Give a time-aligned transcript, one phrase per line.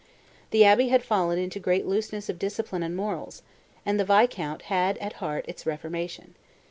[0.49, 3.43] The abbey had fallen into great looseness of discipline and morals;
[3.85, 6.33] and the viscount had at heart its reformation.